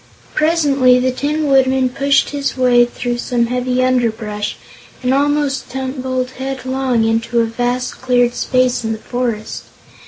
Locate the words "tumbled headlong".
5.69-7.03